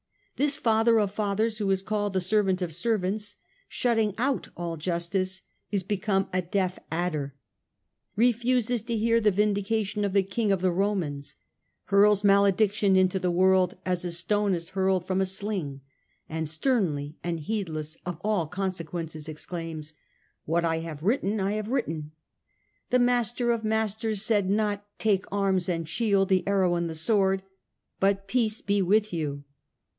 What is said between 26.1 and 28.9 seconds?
the arrow and the sword,' but * Peace be